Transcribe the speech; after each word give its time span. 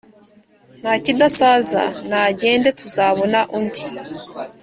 nta 0.81 0.93
kidasaza. 1.03 1.83
nagende 2.09 2.69
tuzabona 2.79 3.39
undi 3.57 3.83